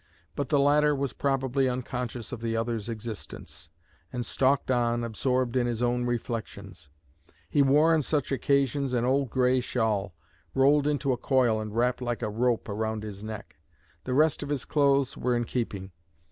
[0.35, 3.69] But the latter was probably unconscious of the other's existence,
[4.11, 6.89] and stalked on, absorbed in his own reflections.
[7.47, 10.15] He wore on such occasions an old gray shawl,
[10.55, 13.57] rolled into a coil and wrapped like a rope around his neck.
[14.05, 15.91] The rest of his clothes were in keeping.